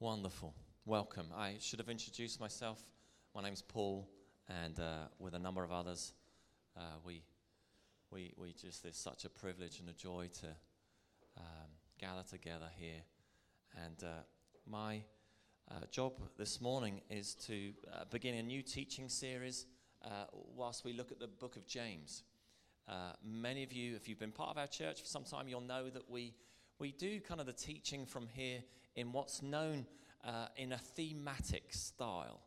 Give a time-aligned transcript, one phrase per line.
[0.00, 0.54] Wonderful.
[0.86, 1.26] Welcome.
[1.36, 2.80] I should have introduced myself.
[3.34, 4.08] My name's Paul,
[4.48, 6.12] and uh, with a number of others,
[6.76, 7.24] uh, we,
[8.12, 10.46] we, we just, it's such a privilege and a joy to
[11.36, 13.02] um, gather together here.
[13.84, 14.22] And uh,
[14.70, 15.02] my
[15.68, 19.66] uh, job this morning is to uh, begin a new teaching series
[20.04, 22.22] uh, whilst we look at the book of James.
[23.24, 25.90] many of you, if you've been part of our church for some time, you'll know
[25.90, 26.34] that we,
[26.78, 28.60] we do kind of the teaching from here
[28.98, 29.86] in what's known
[30.24, 32.40] uh, in a thematic style,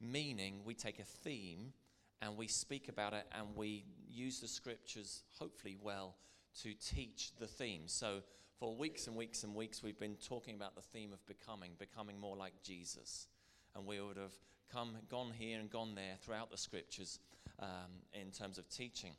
[0.00, 1.74] meaning we take a theme
[2.22, 6.14] and we speak about it and we use the scriptures, hopefully, well,
[6.62, 7.82] to teach the theme.
[7.84, 8.22] So,
[8.58, 12.18] for weeks and weeks and weeks, we've been talking about the theme of becoming, becoming
[12.18, 13.28] more like Jesus.
[13.76, 14.34] And we would have
[14.72, 17.18] come, gone here and gone there throughout the scriptures
[17.58, 19.12] um, in terms of teaching.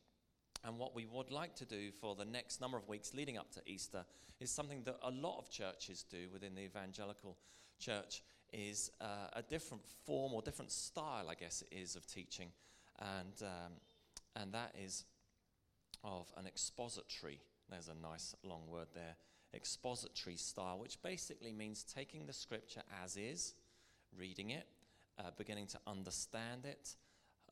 [0.64, 3.52] And what we would like to do for the next number of weeks leading up
[3.54, 4.06] to Easter
[4.40, 7.38] is something that a lot of churches do within the evangelical
[7.80, 8.22] church
[8.54, 12.50] is uh, a different form or different style, I guess it is, of teaching.
[13.00, 13.73] And, um,
[14.36, 15.06] and that is
[16.03, 19.16] of an expository, there's a nice long word there,
[19.53, 23.53] expository style, which basically means taking the scripture as is,
[24.18, 24.68] reading it,
[25.20, 26.96] uh, beginning to understand it,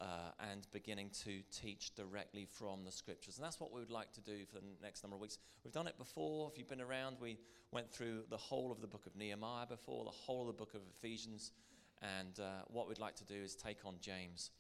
[0.02, 3.38] uh, and beginning to teach directly from the scriptures.
[3.38, 5.38] And that's what we would like to do for the next number of weeks.
[5.64, 6.50] We've done it before.
[6.52, 7.38] If you've been around, we
[7.72, 10.74] went through the whole of the book of Nehemiah before, the whole of the book
[10.74, 11.52] of Ephesians.
[12.02, 14.52] And uh, what we'd like to do is take on James.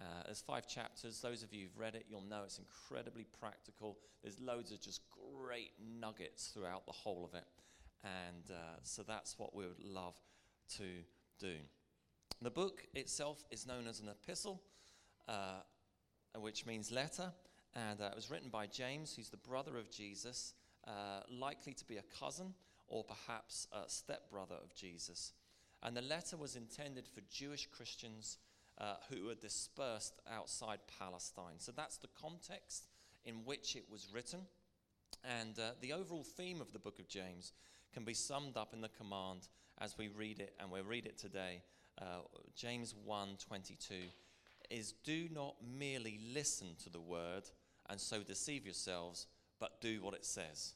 [0.00, 1.20] Uh, there's five chapters.
[1.20, 3.98] Those of you who've read it, you'll know it's incredibly practical.
[4.22, 7.46] There's loads of just great nuggets throughout the whole of it.
[8.04, 10.14] And uh, so that's what we would love
[10.76, 10.84] to
[11.40, 11.54] do.
[12.42, 14.62] The book itself is known as an epistle
[15.28, 15.60] uh,
[16.38, 17.32] which means letter.
[17.74, 20.54] And uh, it was written by James, who's the brother of Jesus,
[20.86, 22.54] uh, likely to be a cousin
[22.86, 25.32] or perhaps a stepbrother of Jesus.
[25.82, 28.38] And the letter was intended for Jewish Christians
[28.78, 31.58] uh, who were dispersed outside Palestine.
[31.58, 32.86] So that's the context
[33.24, 34.40] in which it was written.
[35.22, 37.52] And uh, the overall theme of the book of James
[37.92, 39.48] can be summed up in the command
[39.78, 41.62] as we read it, and we'll read it today.
[42.00, 42.20] Uh,
[42.56, 43.94] James 1 22
[44.70, 47.44] is do not merely listen to the word
[47.88, 49.26] and so deceive yourselves,
[49.60, 50.74] but do what it says.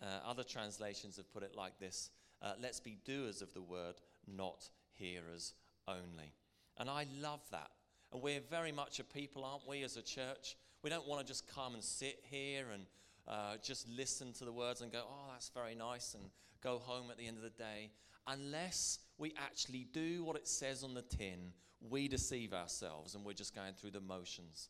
[0.00, 2.10] Uh, other translations have put it like this
[2.42, 3.94] uh, let's be doers of the word,
[4.26, 5.54] not hearers
[5.86, 6.34] only.
[6.76, 7.70] And I love that.
[8.12, 10.56] And we're very much a people, aren't we, as a church?
[10.82, 12.84] We don't want to just come and sit here and
[13.28, 16.24] uh, just listen to the words and go, oh, that's very nice, and
[16.62, 17.90] go home at the end of the day.
[18.26, 23.32] Unless we actually do what it says on the tin, we deceive ourselves and we're
[23.32, 24.68] just going through the motions.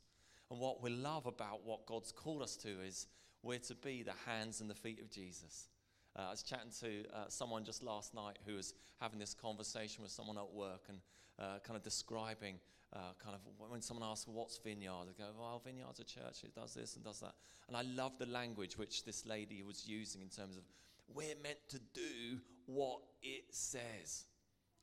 [0.50, 3.06] And what we love about what God's called us to is
[3.42, 5.68] we're to be the hands and the feet of Jesus.
[6.16, 10.02] Uh, I was chatting to uh, someone just last night who was having this conversation
[10.02, 10.98] with someone at work and
[11.38, 12.56] uh, kind of describing
[12.94, 15.06] uh, kind of when someone asks, What's Vineyard?
[15.06, 17.32] They go, Well, Vineyard's a church, it does this and does that.
[17.68, 20.64] And I love the language which this lady was using in terms of
[21.14, 24.24] we're meant to do what it says.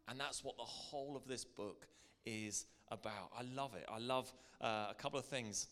[0.08, 1.88] And that's what the whole of this book
[2.26, 3.32] is about.
[3.38, 3.86] I love it.
[3.92, 4.32] I love
[4.62, 5.68] uh, a couple of things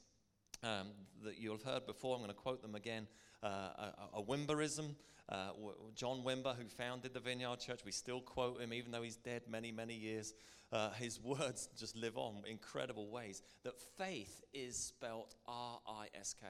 [0.64, 0.88] um,
[1.24, 2.16] that you'll have heard before.
[2.16, 3.08] I'm going to quote them again.
[3.44, 4.96] Uh, a, a Wimberism.
[5.30, 5.50] Uh,
[5.94, 9.42] John Wimber, who founded the Vineyard Church, we still quote him, even though he's dead
[9.50, 10.34] many, many years.
[10.72, 13.42] Uh, his words just live on in incredible ways.
[13.64, 16.48] That faith is spelt R I S K.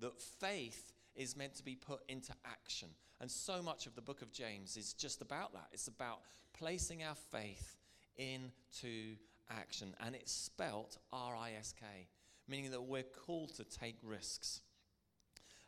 [0.00, 2.88] That faith is meant to be put into action.
[3.20, 5.68] And so much of the book of James is just about that.
[5.72, 6.20] It's about
[6.52, 7.76] placing our faith
[8.16, 9.16] into
[9.50, 9.94] action.
[10.00, 11.86] And it's spelt R I S K,
[12.48, 14.60] meaning that we're called to take risks.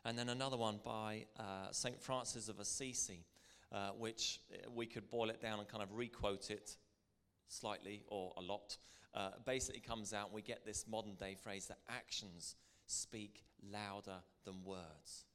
[0.05, 1.99] And then another one by uh, St.
[2.01, 3.25] Francis of Assisi,
[3.71, 6.77] uh, which uh, we could boil it down and kind of requote it
[7.47, 8.77] slightly or a lot.
[9.13, 12.55] Uh, basically comes out we get this modern day phrase that actions
[12.85, 15.25] speak louder than words.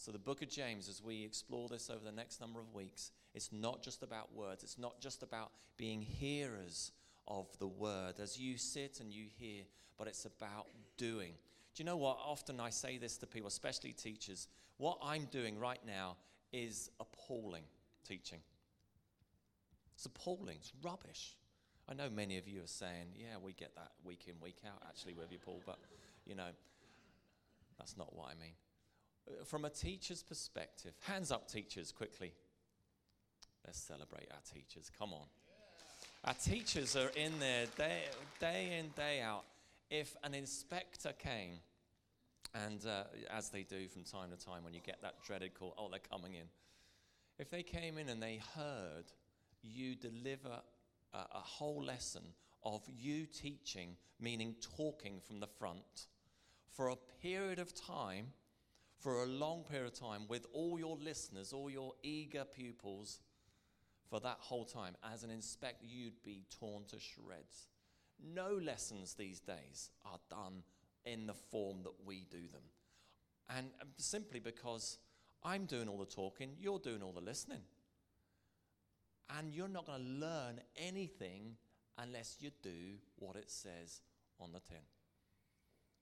[0.00, 3.10] So, the book of James, as we explore this over the next number of weeks,
[3.34, 6.92] it's not just about words, it's not just about being hearers
[7.28, 9.64] of the word as you sit and you hear,
[9.98, 11.34] but it's about doing.
[11.74, 12.16] Do you know what?
[12.24, 14.48] Often I say this to people, especially teachers.
[14.78, 16.16] What I'm doing right now
[16.50, 17.64] is appalling
[18.08, 18.40] teaching.
[19.96, 21.36] It's appalling, it's rubbish.
[21.90, 24.82] I know many of you are saying, yeah, we get that week in, week out,
[24.88, 25.78] actually, with you, Paul, but
[26.24, 26.52] you know,
[27.76, 28.54] that's not what I mean
[29.44, 32.32] from a teacher's perspective, hands up, teachers, quickly.
[33.64, 34.90] Let's celebrate our teachers.
[34.98, 35.26] Come on.
[36.24, 38.02] Our teachers are in there day,
[38.40, 39.44] day in, day out.
[39.90, 41.54] If an inspector came,
[42.54, 45.74] and uh, as they do from time to time when you get that dreaded call,
[45.78, 46.46] oh, they're coming in.
[47.38, 49.04] if they came in and they heard
[49.62, 50.60] you deliver
[51.12, 52.22] a, a whole lesson
[52.64, 56.06] of you teaching, meaning talking from the front,
[56.72, 58.26] for a period of time,
[59.00, 63.20] for a long period of time, with all your listeners, all your eager pupils,
[64.08, 67.68] for that whole time, as an inspector, you'd be torn to shreds.
[68.22, 70.62] No lessons these days are done
[71.04, 72.62] in the form that we do them.
[73.48, 74.98] And um, simply because
[75.42, 77.62] I'm doing all the talking, you're doing all the listening.
[79.38, 81.56] And you're not going to learn anything
[81.96, 84.02] unless you do what it says
[84.40, 84.82] on the tin.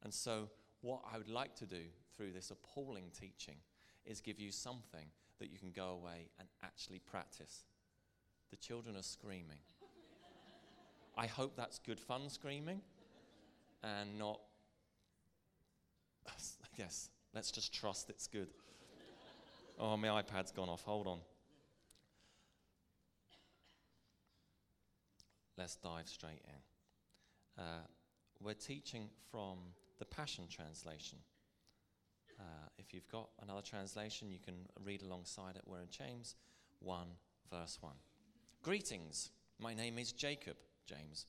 [0.02, 0.48] And so,
[0.80, 1.82] what I would like to do
[2.16, 3.56] through this appalling teaching
[4.04, 5.06] is give you something
[5.38, 7.64] that you can go away and actually practice.
[8.50, 9.58] The children are screaming.
[11.16, 12.80] I hope that's good fun screaming
[13.82, 14.40] and not.
[16.28, 18.48] I guess, let's just trust it's good.
[19.78, 20.82] Oh, my iPad's gone off.
[20.82, 21.18] Hold on.
[25.56, 27.62] Let's dive straight in.
[27.62, 27.80] Uh,
[28.40, 29.58] we're teaching from
[29.98, 31.18] the Passion Translation.
[32.38, 32.42] Uh,
[32.78, 34.54] if you've got another translation, you can
[34.84, 35.62] read alongside it.
[35.66, 36.36] We're in James
[36.80, 37.06] 1,
[37.50, 37.92] verse 1.
[38.62, 39.30] Greetings.
[39.58, 40.56] My name is Jacob,
[40.86, 41.26] James,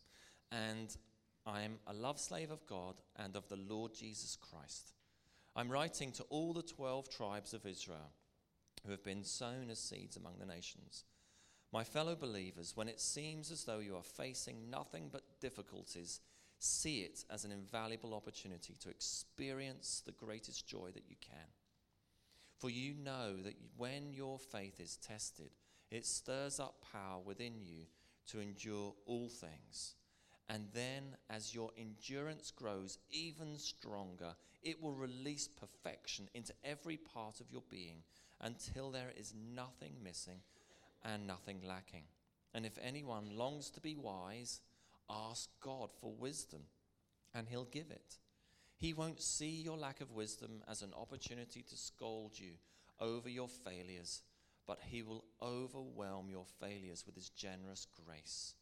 [0.51, 0.95] and
[1.48, 4.94] I am a love slave of God and of the Lord Jesus Christ.
[5.56, 8.12] I'm writing to all the 12 tribes of Israel
[8.86, 11.06] who have been sown as seeds among the nations.
[11.74, 16.19] My fellow believers, when it seems as though you are facing nothing but difficulties,
[16.59, 21.47] see it as an invaluable opportunity to experience the greatest joy that you can.
[22.57, 25.51] For you know that when your faith is tested,
[25.89, 27.85] it stirs up power within you
[28.27, 29.95] to endure all things.
[30.50, 34.33] And then, as your endurance grows even stronger,
[34.63, 38.03] it will release perfection into every part of your being
[38.41, 40.39] until there is nothing missing
[41.03, 42.03] and nothing lacking.
[42.53, 44.62] And if anyone longs to be wise,
[45.09, 46.61] ask God for wisdom,
[47.33, 48.17] and He'll give it.
[48.77, 52.51] He won't see your lack of wisdom as an opportunity to scold you
[53.00, 54.21] over your failures,
[54.65, 58.53] but He will overwhelm your failures with His generous grace.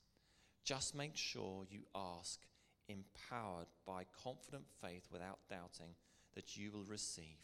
[0.63, 2.39] Just make sure you ask,
[2.87, 5.95] empowered by confident faith without doubting,
[6.35, 7.37] that you will receive.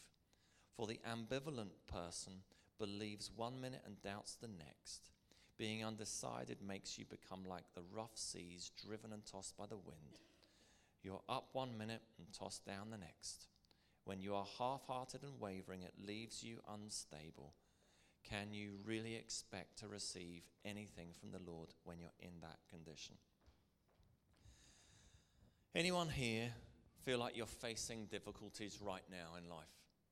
[0.75, 2.33] For the ambivalent person
[2.79, 5.11] believes one minute and doubts the next.
[5.57, 10.19] Being undecided makes you become like the rough seas driven and tossed by the wind.
[11.03, 13.47] You're up one minute and tossed down the next.
[14.05, 17.53] When you are half hearted and wavering, it leaves you unstable.
[18.23, 23.15] Can you really expect to receive anything from the Lord when you're in that condition?
[25.75, 26.51] Anyone here
[27.03, 29.65] feel like you're facing difficulties right now in life?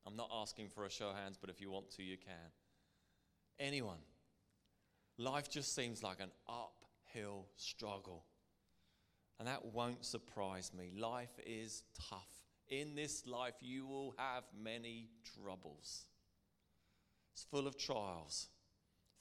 [0.06, 2.52] I'm not asking for a show of hands, but if you want to, you can.
[3.60, 4.00] Anyone?
[5.18, 8.26] Life just seems like an uphill struggle.
[9.40, 10.92] And that won't surprise me.
[10.96, 12.28] Life is tough.
[12.70, 16.06] In this life, you will have many troubles.
[17.34, 18.50] It's full of trials,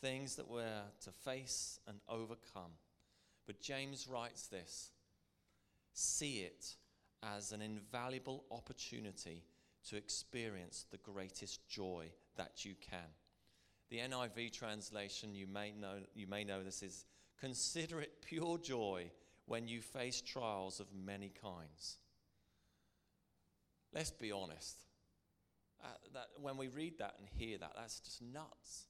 [0.00, 2.72] things that we're to face and overcome.
[3.46, 4.90] But James writes this
[5.92, 6.76] see it
[7.22, 9.44] as an invaluable opportunity
[9.88, 12.06] to experience the greatest joy
[12.36, 13.08] that you can.
[13.90, 17.04] The NIV translation, you may know, you may know this is
[17.40, 19.10] consider it pure joy
[19.46, 21.96] when you face trials of many kinds.
[23.92, 24.76] Let's be honest.
[25.82, 28.86] Uh, that when we read that and hear that, that's just nuts.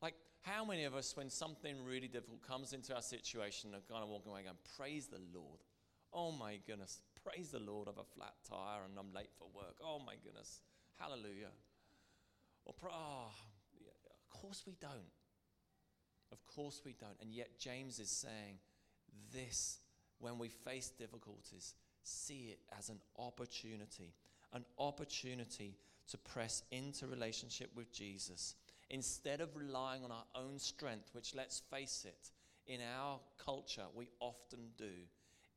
[0.00, 4.02] Like, how many of us, when something really difficult comes into our situation, are kind
[4.02, 5.60] of walking away going, Praise the Lord.
[6.12, 7.00] Oh my goodness.
[7.22, 9.76] Praise the Lord, of a flat tire and I'm late for work.
[9.82, 10.60] Oh my goodness.
[10.98, 11.52] Hallelujah.
[12.64, 13.30] Or, oh,
[14.54, 15.12] course we don't.
[16.30, 17.16] Of course we don't.
[17.20, 18.58] And yet, James is saying
[19.32, 19.78] this
[20.20, 24.14] when we face difficulties, see it as an opportunity,
[24.52, 25.76] an opportunity
[26.08, 28.54] to press into relationship with Jesus.
[28.90, 32.30] Instead of relying on our own strength, which, let's face it,
[32.72, 34.92] in our culture we often do,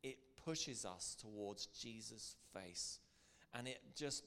[0.02, 3.00] it pushes us towards Jesus' face.
[3.54, 4.24] And it just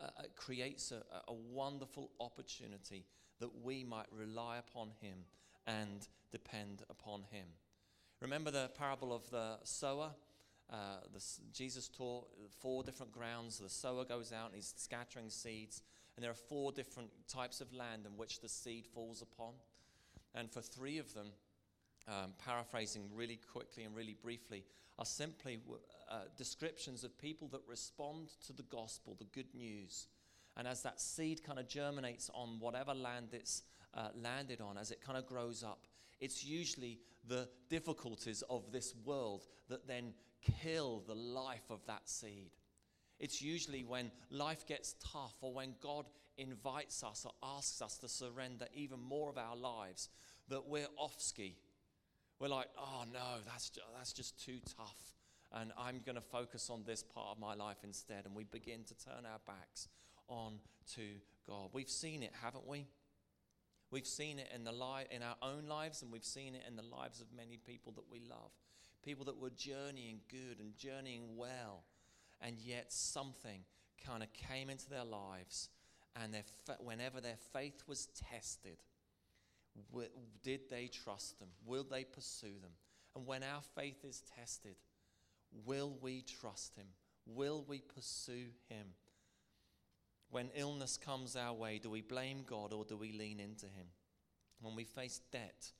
[0.00, 3.06] uh, uh, creates a, a wonderful opportunity
[3.40, 5.18] that we might rely upon him
[5.66, 7.46] and depend upon him.
[8.20, 10.10] Remember the parable of the sower?
[10.70, 10.98] Uh,
[11.52, 12.26] Jesus taught
[12.60, 13.58] four different grounds.
[13.58, 15.82] The sower goes out and he's scattering seeds,
[16.16, 19.52] and there are four different types of land in which the seed falls upon.
[20.34, 21.28] And for three of them,
[22.08, 24.64] um, paraphrasing really quickly and really briefly,
[24.98, 25.58] are simply
[26.10, 30.06] uh, descriptions of people that respond to the gospel, the good news,
[30.56, 33.62] And as that seed kind of germinates on whatever land it's
[33.94, 35.86] uh, landed on, as it kind of grows up,
[36.20, 40.14] it's usually the difficulties of this world that then
[40.62, 42.50] kill the life of that seed.
[43.18, 46.06] It's usually when life gets tough or when God
[46.36, 50.08] invites us or asks us to surrender even more of our lives
[50.48, 51.56] that we're off ski.
[52.40, 55.14] We're like, oh no, that's that's just too tough.
[55.52, 58.26] And I'm going to focus on this part of my life instead.
[58.26, 59.88] And we begin to turn our backs
[60.28, 60.54] on
[60.94, 61.02] to
[61.46, 61.70] God.
[61.72, 62.86] We've seen it, haven't we?
[63.90, 66.76] We've seen it in, the li- in our own lives, and we've seen it in
[66.76, 68.50] the lives of many people that we love.
[69.04, 71.84] People that were journeying good and journeying well,
[72.40, 73.60] and yet something
[74.04, 75.68] kind of came into their lives,
[76.20, 78.78] and their fa- whenever their faith was tested,
[79.92, 80.10] w-
[80.42, 81.48] did they trust them?
[81.66, 82.72] Will they pursue them?
[83.14, 84.76] And when our faith is tested,
[85.64, 86.86] will we trust Him?
[87.26, 88.86] Will we pursue Him?
[90.30, 93.86] When illness comes our way, do we blame God or do we lean into Him?
[94.60, 95.72] When we face debt,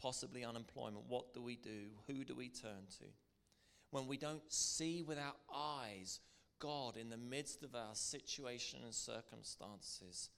[0.00, 1.90] possibly unemployment, what do we do?
[2.06, 3.06] Who do we turn to?
[3.90, 6.20] When we don't see with our eyes
[6.58, 10.30] God in the midst of our situation and circumstances,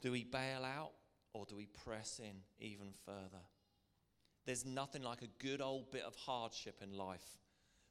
[0.00, 0.92] do we bail out
[1.32, 3.42] or do we press in even further?
[4.44, 7.38] There's nothing like a good old bit of hardship in life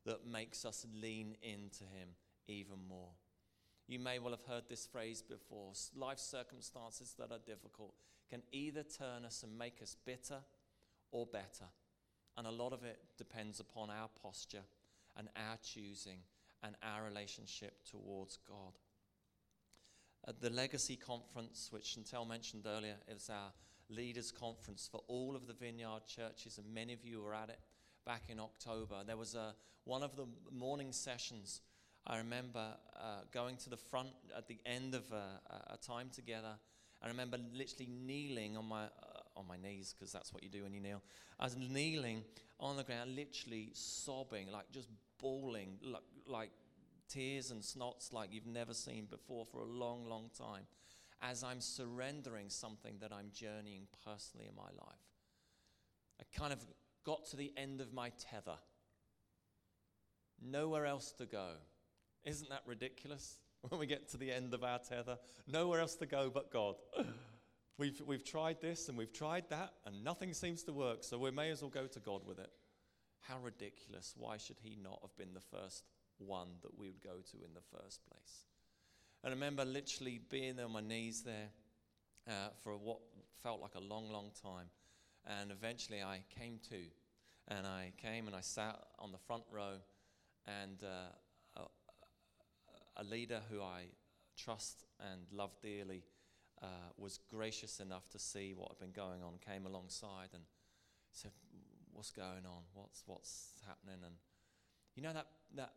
[0.05, 2.09] that makes us lean into Him
[2.47, 3.11] even more.
[3.91, 5.73] You may well have heard this phrase before.
[5.97, 7.93] Life circumstances that are difficult
[8.29, 10.37] can either turn us and make us bitter
[11.11, 11.65] or better.
[12.37, 14.63] And a lot of it depends upon our posture
[15.17, 16.19] and our choosing
[16.63, 18.79] and our relationship towards God.
[20.25, 23.51] At the Legacy Conference, which Chantel mentioned earlier, is our
[23.89, 27.59] leaders' conference for all of the Vineyard churches, and many of you were at it
[28.05, 29.03] back in October.
[29.05, 31.59] There was a, one of the morning sessions
[32.07, 36.53] I remember uh, going to the front at the end of a, a time together.
[37.03, 38.89] I remember literally kneeling on my, uh,
[39.35, 41.01] on my knees, because that's what you do when you kneel.
[41.39, 42.23] I was kneeling
[42.59, 44.87] on the ground, literally sobbing, like just
[45.19, 46.51] bawling, like, like
[47.07, 50.63] tears and snots like you've never seen before for a long, long time,
[51.21, 55.01] as I'm surrendering something that I'm journeying personally in my life.
[56.19, 56.59] I kind of
[57.03, 58.57] got to the end of my tether,
[60.39, 61.49] nowhere else to go.
[62.25, 63.37] Isn't that ridiculous?
[63.69, 66.77] When we get to the end of our tether, nowhere else to go but God.
[67.77, 71.31] We've, we've tried this and we've tried that, and nothing seems to work, so we
[71.31, 72.49] may as well go to God with it.
[73.21, 74.13] How ridiculous.
[74.17, 75.83] Why should He not have been the first
[76.19, 78.45] one that we would go to in the first place?
[79.23, 81.49] And I remember literally being on my knees there
[82.27, 82.99] uh, for what
[83.41, 84.67] felt like a long, long time.
[85.25, 86.79] And eventually I came to,
[87.47, 89.75] and I came and I sat on the front row,
[90.47, 91.09] and uh,
[92.97, 93.85] a leader who I
[94.37, 96.03] trust and love dearly
[96.61, 100.43] uh, was gracious enough to see what had been going on, came alongside and
[101.11, 101.31] said,
[101.91, 102.63] "What's going on?
[102.73, 104.15] What's what's happening?" And
[104.95, 105.73] you know that that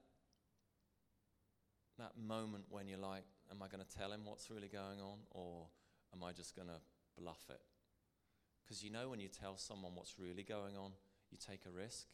[1.98, 5.18] that moment when you're like, "Am I going to tell him what's really going on,
[5.30, 5.68] or
[6.12, 6.80] am I just going to
[7.18, 7.60] bluff it?"
[8.64, 10.92] Because you know when you tell someone what's really going on,
[11.30, 12.06] you take a risk.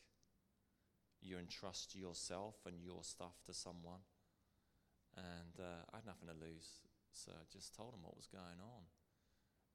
[1.23, 4.01] You entrust yourself and your stuff to someone.
[5.21, 6.81] And uh, I had nothing to lose,
[7.13, 8.89] so I just told him what was going on.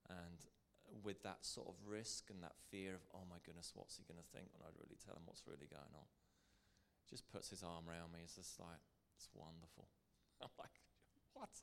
[0.09, 0.41] And
[1.05, 4.21] with that sort of risk and that fear of, oh my goodness, what's he going
[4.21, 6.09] to think when I really tell him what's really going on?
[7.05, 8.25] Just puts his arm around me.
[8.25, 8.81] It's just like,
[9.13, 9.85] it's wonderful.
[10.41, 10.81] I'm like,
[11.33, 11.53] what?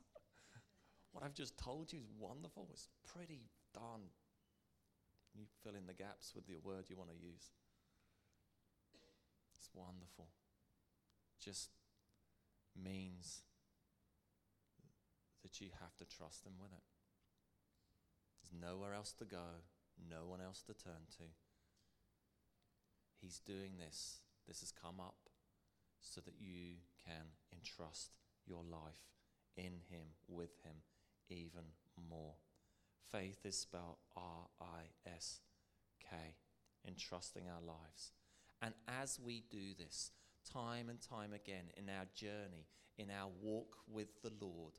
[1.13, 2.71] what I've just told you is wonderful.
[2.71, 4.15] It's pretty darn.
[5.35, 7.51] You fill in the gaps with the word you want to use.
[9.55, 10.29] It's wonderful.
[11.43, 11.71] Just
[12.77, 13.43] means
[15.43, 16.85] that you have to trust Him with it.
[18.41, 19.65] There's nowhere else to go,
[20.11, 21.25] no one else to turn to.
[23.21, 24.21] He's doing this.
[24.49, 25.29] This has come up
[26.01, 29.13] so that you can entrust your life
[29.57, 30.83] in Him, with Him,
[31.29, 31.75] even
[32.11, 32.35] more.
[33.11, 35.41] Faith is spelled R I S
[36.01, 36.17] K,
[36.87, 38.13] entrusting our lives.
[38.61, 40.11] And as we do this,
[40.51, 42.67] time and time again in our journey,
[42.99, 44.75] in our walk with the Lord,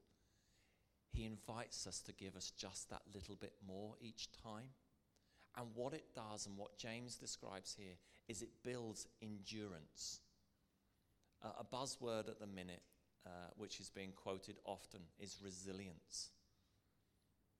[1.13, 4.69] he invites us to give us just that little bit more each time.
[5.55, 7.93] And what it does, and what James describes here,
[8.27, 10.21] is it builds endurance.
[11.43, 12.81] Uh, a buzzword at the minute,
[13.27, 16.29] uh, which is being quoted often, is resilience.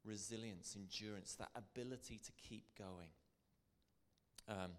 [0.04, 3.10] Resilience, endurance, that ability to keep going.
[4.50, 4.72] Um,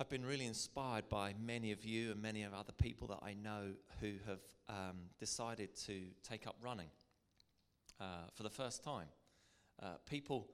[0.00, 3.34] I've been really inspired by many of you and many of other people that I
[3.34, 6.88] know who have um, decided to take up running
[8.00, 9.08] uh, for the first time.
[9.82, 10.48] Uh, people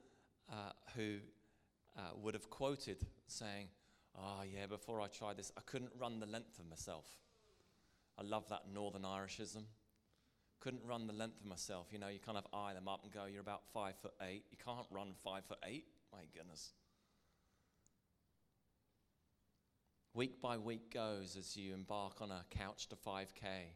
[0.50, 1.16] uh, who
[1.96, 3.68] uh, would have quoted saying,
[4.16, 7.06] Oh, yeah, before I tried this, I couldn't run the length of myself.
[8.16, 9.64] I love that Northern Irishism.
[10.60, 11.88] Couldn't run the length of myself.
[11.90, 14.44] You know, you kind of eye them up and go, You're about five foot eight.
[14.50, 15.86] You can't run five foot eight.
[16.12, 16.74] My goodness.
[20.14, 23.72] Week by week goes as you embark on a couch to 5K.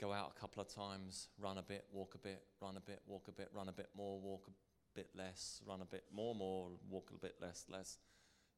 [0.00, 3.00] Go out a couple of times, run a bit, walk a bit, run a bit,
[3.06, 4.50] walk a bit, run a bit more, walk a
[4.94, 7.98] bit less, run a bit more, more, walk a bit less, less.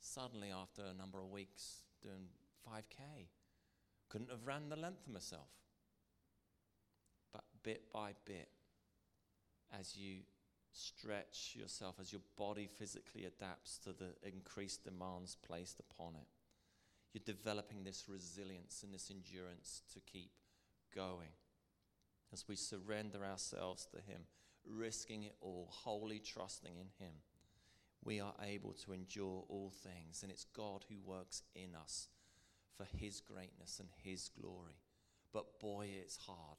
[0.00, 2.28] Suddenly, after a number of weeks doing
[2.66, 3.28] 5K,
[4.08, 5.48] couldn't have ran the length of myself.
[7.32, 8.48] But bit by bit,
[9.78, 10.20] as you
[10.72, 16.28] stretch yourself, as your body physically adapts to the increased demands placed upon it,
[17.12, 20.30] you're developing this resilience and this endurance to keep
[20.96, 21.28] going.
[22.32, 24.22] As we surrender ourselves to Him,
[24.68, 27.14] risking it all, wholly trusting in Him,
[28.04, 30.22] we are able to endure all things.
[30.22, 32.08] And it's God who works in us
[32.76, 34.80] for His greatness and His glory.
[35.32, 36.58] But boy, it's hard.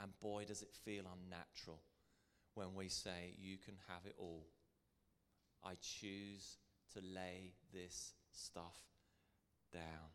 [0.00, 1.80] And boy, does it feel unnatural
[2.54, 4.46] when we say, You can have it all.
[5.62, 6.58] I choose
[6.94, 8.76] to lay this stuff
[9.72, 10.10] down.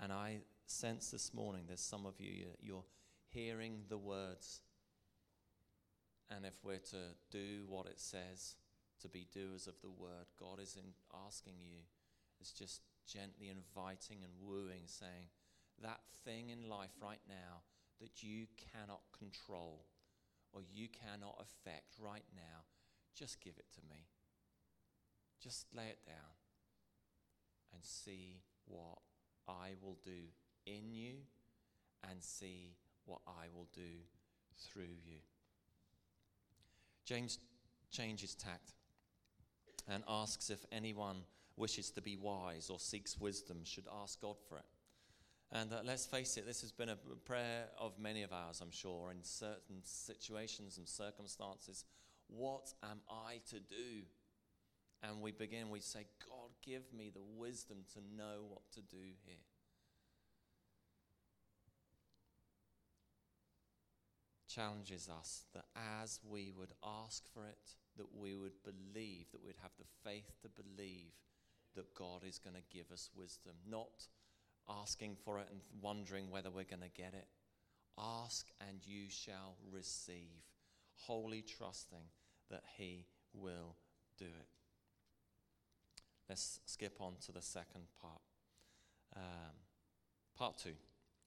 [0.00, 0.38] And I
[0.72, 2.84] sense this morning there's some of you, you're
[3.28, 4.60] hearing the words.
[6.30, 8.56] And if we're to do what it says,
[9.00, 10.92] to be doers of the word, God is in
[11.26, 11.80] asking you,
[12.40, 15.28] is just gently inviting and wooing, saying,
[15.82, 17.62] that thing in life right now
[18.00, 19.86] that you cannot control
[20.52, 22.64] or you cannot affect right now,
[23.14, 24.06] just give it to me.
[25.42, 26.36] Just lay it down
[27.72, 28.98] and see what
[29.48, 30.30] I will do
[30.66, 31.14] in you
[32.08, 33.90] and see what I will do
[34.56, 35.18] through you.
[37.04, 37.38] James
[37.90, 38.72] changes tact
[39.88, 41.22] and asks if anyone
[41.56, 44.64] wishes to be wise or seeks wisdom should ask God for it.
[45.50, 46.96] And uh, let's face it, this has been a
[47.26, 51.84] prayer of many of ours, I'm sure, in certain situations and circumstances.
[52.28, 54.06] What am I to do?
[55.02, 59.02] And we begin, we say, God, give me the wisdom to know what to do
[59.26, 59.36] here.
[64.54, 65.64] Challenges us that
[66.02, 70.30] as we would ask for it, that we would believe, that we'd have the faith
[70.42, 71.12] to believe
[71.74, 74.08] that God is going to give us wisdom, not
[74.68, 77.28] asking for it and wondering whether we're going to get it.
[77.98, 80.44] Ask and you shall receive,
[81.06, 82.04] wholly trusting
[82.50, 83.76] that He will
[84.18, 84.48] do it.
[86.28, 88.20] Let's skip on to the second part.
[89.16, 89.56] Um,
[90.36, 90.74] part two.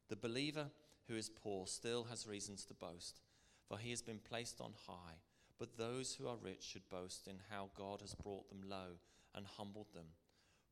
[0.10, 0.68] The believer
[1.08, 3.22] who is poor still has reasons to boast,
[3.68, 5.20] for he has been placed on high.
[5.58, 9.00] But those who are rich should boast in how God has brought them low
[9.34, 10.08] and humbled them.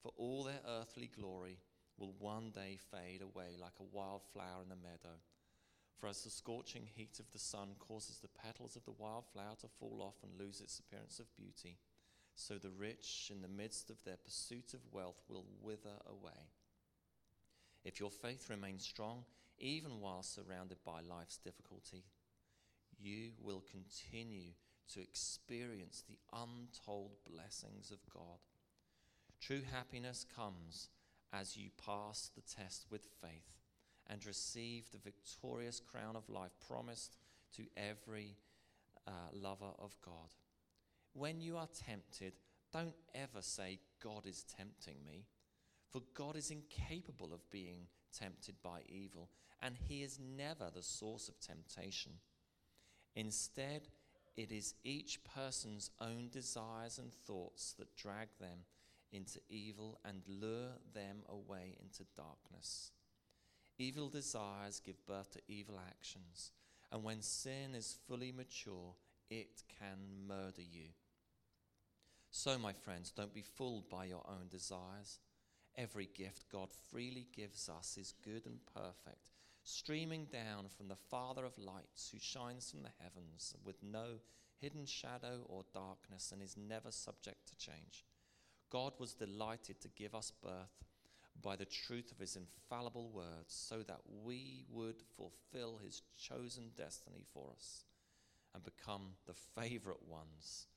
[0.01, 1.59] For all their earthly glory
[1.97, 5.17] will one day fade away like a wild flower in the meadow.
[5.95, 9.55] For as the scorching heat of the sun causes the petals of the wild flower
[9.61, 11.77] to fall off and lose its appearance of beauty,
[12.35, 16.49] so the rich, in the midst of their pursuit of wealth, will wither away.
[17.85, 19.23] If your faith remains strong,
[19.63, 22.03] even while surrounded by life's difficulty,
[22.99, 24.51] you will continue
[24.93, 28.39] to experience the untold blessings of God.
[29.39, 30.89] True happiness comes
[31.31, 33.61] as you pass the test with faith
[34.07, 37.15] and receive the victorious crown of life promised
[37.55, 38.35] to every
[39.07, 40.33] uh, lover of God.
[41.13, 42.33] When you are tempted,
[42.73, 45.25] don't ever say, God is tempting me,
[45.89, 49.29] for God is incapable of being tempted by evil,
[49.61, 52.13] and He is never the source of temptation.
[53.15, 53.87] Instead,
[54.35, 58.65] it is each person's own desires and thoughts that drag them
[59.11, 62.91] into evil and lure them away into darkness.
[63.77, 66.51] Evil desires give birth to evil actions,
[66.91, 68.95] and when sin is fully mature,
[69.29, 70.89] it can murder you.
[72.31, 75.19] So, my friends, don't be fooled by your own desires.
[75.75, 79.31] Every gift God freely gives us is good and perfect,
[79.63, 84.19] streaming down from the Father of lights, who shines from the heavens with no
[84.59, 88.05] hidden shadow or darkness and is never subject to change.
[88.69, 90.83] God was delighted to give us birth
[91.41, 97.25] by the truth of his infallible words so that we would fulfill his chosen destiny
[97.33, 97.83] for us
[98.53, 100.67] and become the favorite ones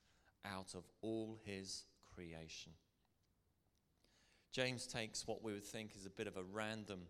[0.44, 2.72] out of all his creation.
[4.52, 7.02] James takes what we would think is a bit of a random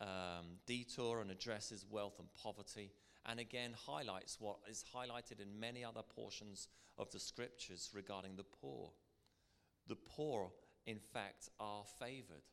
[0.00, 2.90] um, detour and addresses wealth and poverty,
[3.26, 8.44] and again highlights what is highlighted in many other portions of the scriptures regarding the
[8.44, 8.90] poor.
[9.86, 10.52] The poor,
[10.86, 12.44] in fact, are favored.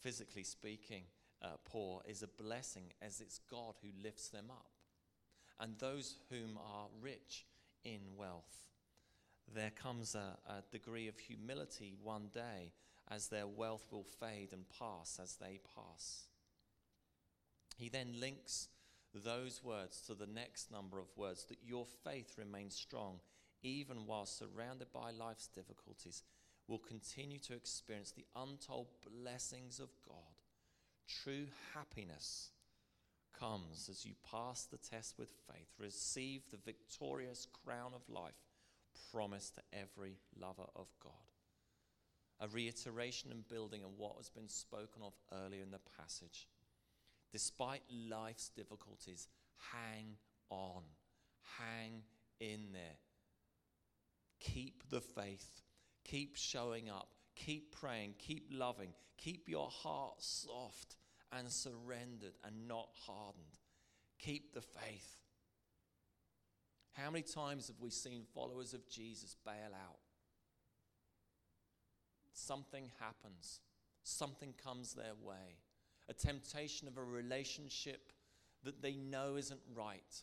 [0.00, 1.04] Physically speaking,
[1.40, 4.70] uh, poor is a blessing as it's God who lifts them up.
[5.60, 7.46] And those whom are rich
[7.84, 8.66] in wealth,
[9.54, 12.72] there comes a, a degree of humility one day
[13.10, 16.26] as their wealth will fade and pass as they pass.
[17.76, 18.68] He then links
[19.14, 23.20] those words to the next number of words that your faith remains strong
[23.62, 26.22] even while surrounded by life's difficulties,
[26.68, 28.88] will continue to experience the untold
[29.22, 30.16] blessings of God.
[31.22, 32.50] True happiness
[33.38, 38.34] comes as you pass the test with faith, receive the victorious crown of life
[39.12, 41.12] promised to every lover of God.
[42.42, 46.48] A reiteration and building on what has been spoken of earlier in the passage.
[47.30, 49.28] Despite life's difficulties,
[49.72, 50.16] hang
[50.50, 50.82] on,
[51.56, 52.02] hang
[52.40, 52.98] in there.
[54.40, 55.62] Keep the faith,
[56.04, 60.96] keep showing up, keep praying, keep loving, keep your heart soft
[61.32, 63.56] and surrendered and not hardened.
[64.18, 65.16] Keep the faith.
[66.92, 70.01] How many times have we seen followers of Jesus bail out?
[72.32, 73.60] Something happens,
[74.02, 75.58] something comes their way,
[76.08, 78.12] a temptation of a relationship
[78.64, 80.22] that they know isn't right,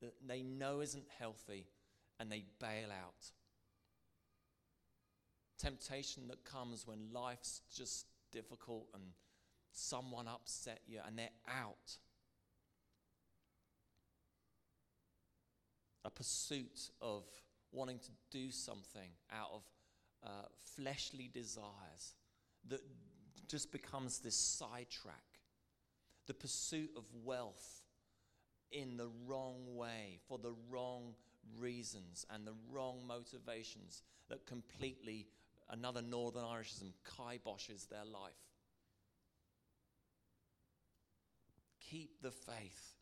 [0.00, 1.66] that they know isn't healthy,
[2.18, 3.30] and they bail out.
[5.58, 9.02] Temptation that comes when life's just difficult and
[9.72, 11.98] someone upset you and they're out.
[16.04, 17.24] A pursuit of
[17.72, 19.62] wanting to do something out of
[20.24, 22.14] uh, fleshly desires
[22.68, 22.80] that
[23.48, 25.14] just becomes this sidetrack.
[26.26, 27.82] The pursuit of wealth
[28.70, 31.14] in the wrong way, for the wrong
[31.58, 35.26] reasons and the wrong motivations that completely,
[35.68, 38.32] another Northern Irishism, kiboshes their life.
[41.80, 42.94] Keep the faith.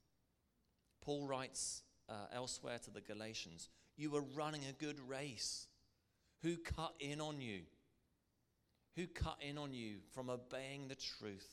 [1.03, 5.68] Paul writes uh, elsewhere to the Galatians, You were running a good race.
[6.43, 7.61] Who cut in on you?
[8.97, 11.49] Who cut in on you from obeying the truth?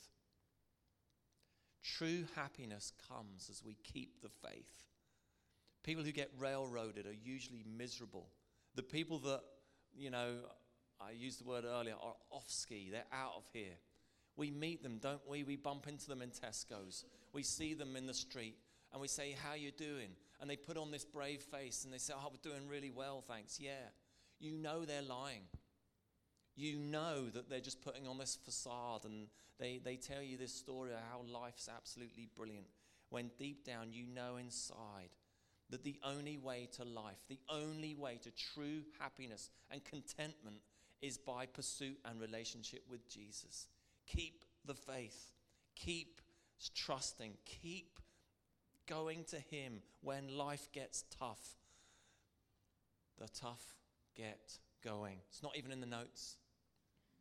[1.82, 4.84] True happiness comes as we keep the faith.
[5.84, 8.26] People who get railroaded are usually miserable.
[8.74, 9.42] The people that,
[9.96, 10.34] you know,
[11.00, 13.76] I used the word earlier, are off ski, they're out of here.
[14.36, 15.44] We meet them, don't we?
[15.44, 17.04] We bump into them in Tesco's.
[17.32, 18.56] We see them in the street
[18.92, 20.10] and we say, How you doing?
[20.40, 23.22] And they put on this brave face and they say, Oh, we're doing really well,
[23.26, 23.58] thanks.
[23.60, 23.90] Yeah.
[24.38, 25.42] You know they're lying.
[26.54, 30.54] You know that they're just putting on this facade and they, they tell you this
[30.54, 32.66] story of how life's absolutely brilliant.
[33.10, 35.10] When deep down you know inside
[35.70, 40.56] that the only way to life, the only way to true happiness and contentment
[41.02, 43.66] is by pursuit and relationship with Jesus.
[44.06, 45.32] Keep the faith.
[45.74, 46.20] Keep
[46.74, 47.32] trusting.
[47.44, 48.00] Keep
[48.86, 51.56] going to Him when life gets tough.
[53.18, 53.76] The tough
[54.16, 55.18] get going.
[55.28, 56.36] It's not even in the notes,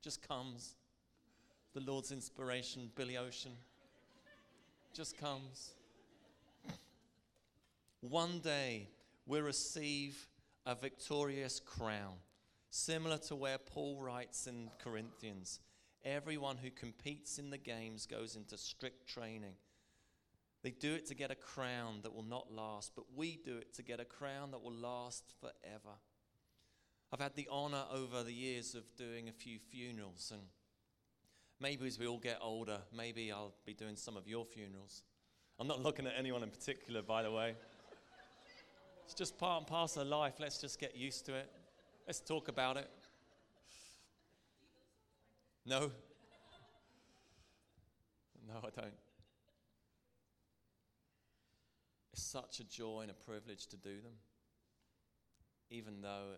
[0.01, 0.75] just comes.
[1.73, 3.51] The Lord's inspiration, Billy Ocean,
[4.93, 5.71] just comes.
[8.01, 8.89] One day
[9.25, 10.27] we'll receive
[10.65, 12.13] a victorious crown,
[12.69, 15.60] similar to where Paul writes in Corinthians
[16.05, 19.55] everyone who competes in the games goes into strict training.
[20.62, 23.73] They do it to get a crown that will not last, but we do it
[23.73, 25.97] to get a crown that will last forever.
[27.15, 30.41] I've had the honor over the years of doing a few funerals, and
[31.62, 35.01] maybe as we all get older, maybe I'll be doing some of your funerals.
[35.58, 37.56] I'm not looking at anyone in particular, by the way.
[39.06, 40.34] It's just part and parcel of life.
[40.41, 41.49] Let's just get used to it.
[42.06, 42.89] Let's talk about it.
[45.65, 45.89] No?
[48.45, 48.93] No, I don't.
[52.12, 54.15] It's such a joy and a privilege to do them,
[55.69, 56.34] even though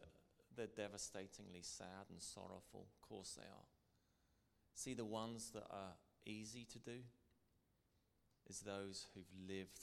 [0.57, 2.87] they're devastatingly sad and sorrowful.
[2.91, 3.69] Of course, they are.
[4.73, 6.99] See, the ones that are easy to do
[8.49, 9.79] is those who've lived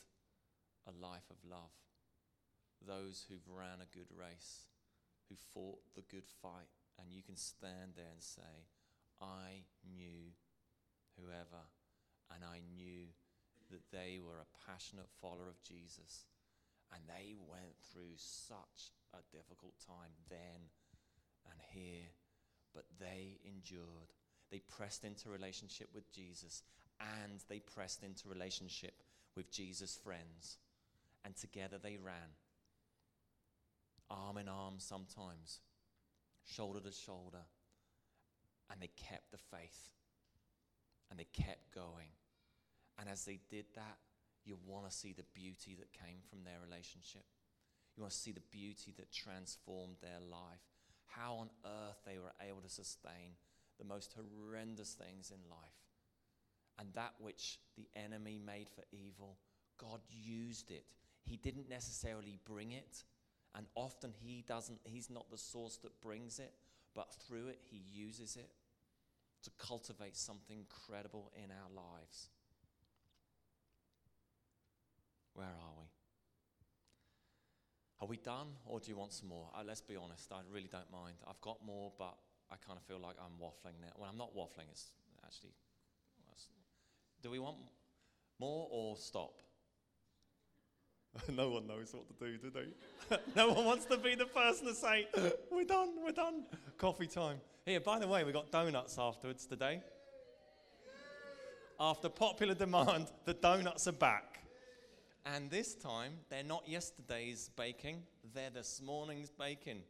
[0.86, 1.70] a life of love
[2.86, 4.68] those who've ran a good race,
[5.28, 6.68] who fought the good fight,
[7.00, 8.68] and you can stand there and say,
[9.20, 10.36] I knew
[11.16, 11.64] whoever,
[12.32, 13.08] and I knew
[13.70, 16.26] that they were a passionate follower of Jesus,
[16.94, 20.70] and they went through such a difficult time then
[21.50, 22.06] and here,
[22.74, 24.14] but they endured.
[24.50, 26.62] They pressed into relationship with Jesus
[27.00, 29.02] and they pressed into relationship
[29.36, 30.58] with Jesus' friends.
[31.24, 32.36] And together they ran,
[34.10, 35.60] arm in arm sometimes,
[36.46, 37.44] shoulder to shoulder.
[38.70, 39.90] And they kept the faith
[41.10, 42.12] and they kept going.
[42.98, 43.98] And as they did that,
[44.44, 47.24] you want to see the beauty that came from their relationship.
[47.96, 50.64] You want to see the beauty that transformed their life.
[51.06, 53.38] How on earth they were able to sustain
[53.78, 55.58] the most horrendous things in life.
[56.78, 59.38] And that which the enemy made for evil,
[59.78, 60.84] God used it.
[61.24, 63.04] He didn't necessarily bring it,
[63.54, 66.52] and often he doesn't he's not the source that brings it,
[66.94, 68.50] but through it he uses it
[69.44, 72.28] to cultivate something incredible in our lives.
[75.34, 75.86] Where are we?
[78.00, 79.48] Are we done, or do you want some more?
[79.56, 81.16] Uh, let's be honest, I really don't mind.
[81.28, 82.14] I've got more, but
[82.50, 83.92] I kind of feel like I'm waffling now.
[83.96, 84.90] Well, I'm not waffling, it's
[85.24, 85.54] actually.
[87.24, 87.56] Do we want
[88.38, 89.40] more or stop?
[91.34, 93.16] no one knows what to do, do they?
[93.34, 95.08] no one wants to be the person to say,
[95.50, 96.44] We're done, we're done.
[96.76, 97.38] Coffee time.
[97.64, 99.80] Here, by the way, we got donuts afterwards today.
[101.80, 104.43] After popular demand, the donuts are back.
[105.26, 108.02] And this time, they're not yesterday's baking,
[108.34, 109.80] they're this morning's baking.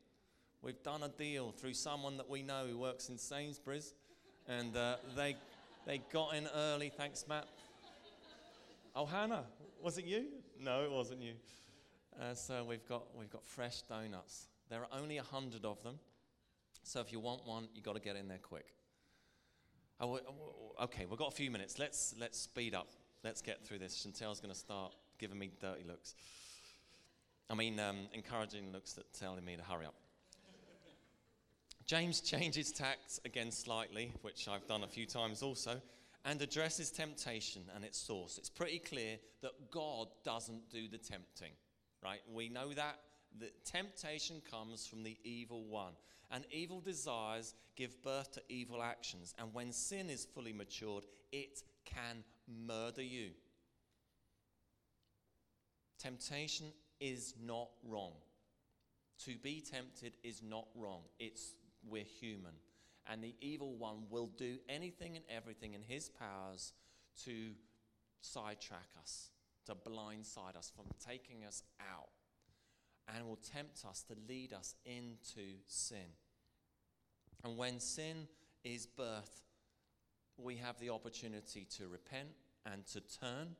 [0.62, 3.94] We've done a deal through someone that we know who works in Sainsbury's,
[4.48, 5.36] and uh, they,
[5.86, 6.90] they got in early.
[6.96, 7.48] Thanks, Matt.
[8.94, 9.44] Oh, Hannah,
[9.82, 10.26] was it you?
[10.60, 11.32] No, it wasn't you.
[12.20, 14.46] Uh, so we've got, we've got fresh donuts.
[14.70, 15.98] There are only a hundred of them.
[16.84, 18.66] So if you want one, you've got to get in there quick.
[20.00, 20.20] Oh,
[20.84, 21.78] okay, we've got a few minutes.
[21.78, 22.88] Let's, let's speed up.
[23.24, 23.96] Let's get through this.
[23.96, 26.14] Chantel's going to start giving me dirty looks.
[27.50, 29.94] I mean, um, encouraging looks that telling me to hurry up.
[31.86, 35.80] James changes tact again slightly, which I've done a few times also,
[36.24, 38.38] and addresses temptation and its source.
[38.38, 41.52] It's pretty clear that God doesn't do the tempting,
[42.02, 42.20] right?
[42.32, 42.98] We know that
[43.38, 45.94] the temptation comes from the evil one.
[46.30, 49.34] And evil desires give birth to evil actions.
[49.38, 53.30] And when sin is fully matured, it can murder you.
[55.98, 56.66] Temptation
[57.00, 58.12] is not wrong.
[59.24, 61.02] To be tempted is not wrong.
[61.18, 61.54] It's
[61.88, 62.54] we're human.
[63.06, 66.72] And the evil one will do anything and everything in his powers
[67.24, 67.50] to
[68.20, 69.30] sidetrack us,
[69.66, 72.08] to blindside us from taking us out,
[73.14, 76.14] and will tempt us to lead us into sin.
[77.44, 78.26] And when sin
[78.64, 79.42] is birth,
[80.38, 82.28] we have the opportunity to repent
[82.64, 83.54] and to turn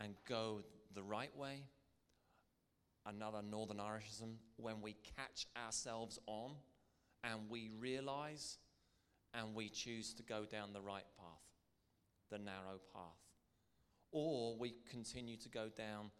[0.00, 0.62] and go
[0.96, 1.62] the right way.
[3.04, 6.54] Another Northern Irishism, when we catch ourselves on
[7.22, 8.58] and we realize
[9.32, 11.44] and we choose to go down the right path,
[12.32, 13.02] the narrow path.
[14.10, 16.10] Or we continue to go down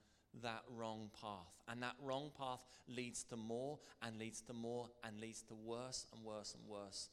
[0.43, 1.55] that wrong path.
[1.67, 6.07] And that wrong path leads to more and leads to more and leads to worse
[6.15, 7.09] and worse and worse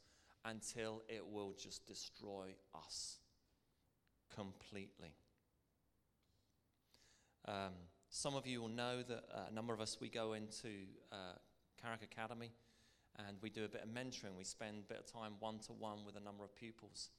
[0.45, 3.17] until it will just destroy us
[4.35, 5.15] completely.
[7.47, 7.73] Um,
[8.09, 10.69] some of you will know that uh, a number of us, we go into
[11.11, 11.35] uh,
[11.81, 12.51] Carrick Academy
[13.27, 14.35] and we do a bit of mentoring.
[14.37, 17.09] We spend a bit of time one to one with a number of pupils.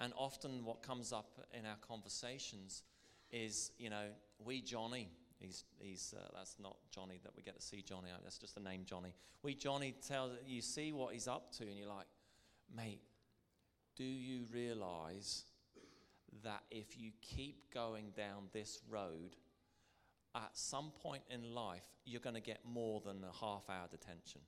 [0.00, 2.82] And often what comes up in our conversations
[3.30, 4.06] is, you know,
[4.44, 5.08] we Johnny,
[5.40, 8.60] he's, he's uh, that's not Johnny that we get to see Johnny, that's just the
[8.60, 9.14] name Johnny.
[9.42, 12.06] We Johnny tells, you see what he's up to and you're like,
[12.74, 13.00] mate,
[13.96, 15.44] do you realize
[16.44, 19.36] that if you keep going down this road,
[20.38, 24.40] at some point in life, you're going to get more than a half hour detention.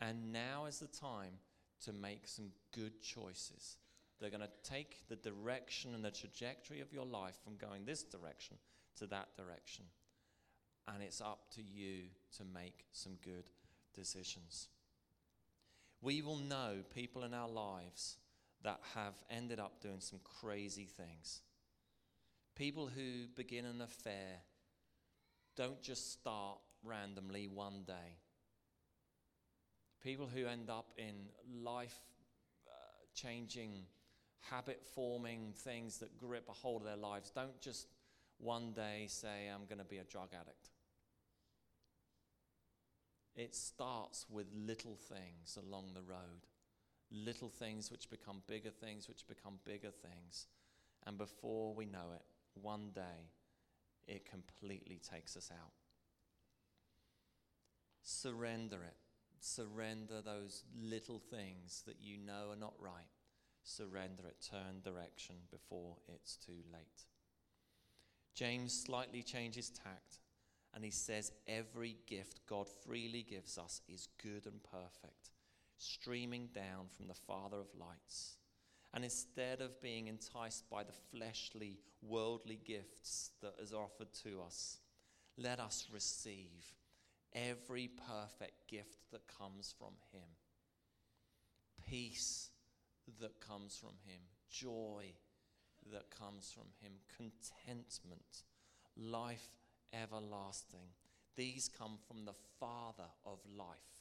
[0.00, 1.34] And now is the time
[1.84, 3.76] to make some good choices.
[4.18, 8.02] They're going to take the direction and the trajectory of your life from going this
[8.02, 8.56] direction
[8.98, 9.84] to that direction.
[10.88, 12.04] And it's up to you
[12.38, 13.50] to make some good
[13.94, 14.68] decisions.
[16.00, 18.16] We will know people in our lives
[18.62, 21.40] that have ended up doing some crazy things.
[22.56, 24.40] People who begin an affair
[25.56, 28.16] don't just start randomly one day.
[30.02, 31.14] People who end up in
[31.62, 31.98] life
[32.66, 32.70] uh,
[33.14, 33.82] changing,
[34.50, 37.88] habit forming things that grip a hold of their lives don't just
[38.38, 40.70] one day say, I'm going to be a drug addict.
[43.34, 46.46] It starts with little things along the road,
[47.10, 50.46] little things which become bigger things, which become bigger things.
[51.06, 52.22] And before we know it,
[52.60, 53.30] one day,
[54.06, 55.72] it completely takes us out.
[58.02, 58.96] Surrender it
[59.40, 63.06] Surrender those little things that you know are not right.
[63.62, 64.44] Surrender it.
[64.50, 67.04] Turn direction before it's too late.
[68.34, 70.18] James slightly changes tact
[70.74, 75.30] and he says, Every gift God freely gives us is good and perfect,
[75.78, 78.38] streaming down from the Father of lights.
[78.96, 84.78] And instead of being enticed by the fleshly, worldly gifts that is offered to us,
[85.36, 86.64] let us receive
[87.34, 90.28] every perfect gift that comes from Him.
[91.86, 92.48] Peace
[93.20, 95.04] that comes from Him, joy
[95.92, 98.44] that comes from Him, contentment,
[98.96, 99.50] life
[99.92, 100.88] everlasting.
[101.36, 103.95] These come from the Father of life.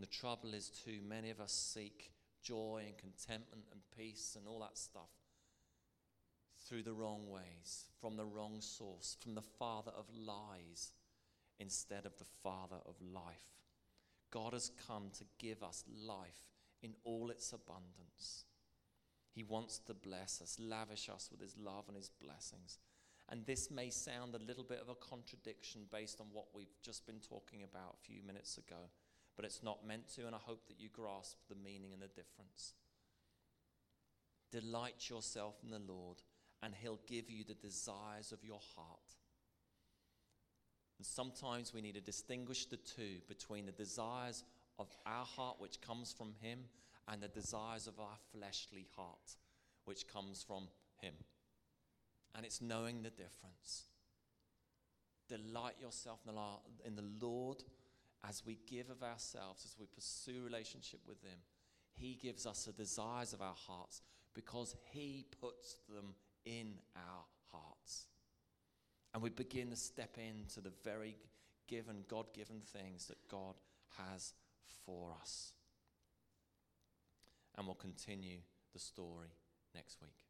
[0.00, 2.10] And the trouble is, too, many of us seek
[2.42, 5.10] joy and contentment and peace and all that stuff
[6.66, 10.92] through the wrong ways, from the wrong source, from the Father of lies
[11.58, 13.44] instead of the Father of life.
[14.30, 16.48] God has come to give us life
[16.82, 18.46] in all its abundance.
[19.34, 22.78] He wants to bless us, lavish us with His love and His blessings.
[23.28, 27.06] And this may sound a little bit of a contradiction based on what we've just
[27.06, 28.88] been talking about a few minutes ago,
[29.40, 32.08] but it's not meant to, and I hope that you grasp the meaning and the
[32.08, 32.74] difference.
[34.52, 36.18] Delight yourself in the Lord,
[36.62, 39.16] and He'll give you the desires of your heart.
[40.98, 44.44] And sometimes we need to distinguish the two between the desires
[44.78, 46.58] of our heart, which comes from Him,
[47.08, 49.36] and the desires of our fleshly heart,
[49.86, 50.68] which comes from
[51.00, 51.14] Him.
[52.34, 53.84] And it's knowing the difference.
[55.30, 56.18] Delight yourself
[56.84, 57.64] in the Lord
[58.28, 61.38] as we give of ourselves, as we pursue relationship with Him.
[61.92, 64.02] He gives us the desires of our hearts
[64.34, 68.06] because He puts them in our hearts.
[69.12, 71.16] And we begin to step into the very
[71.66, 73.54] given, God given things that God
[73.96, 74.34] has
[74.86, 75.52] for us
[77.60, 78.38] and we'll continue
[78.72, 79.28] the story
[79.74, 80.29] next week.